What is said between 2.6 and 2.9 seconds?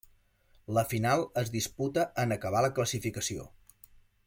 la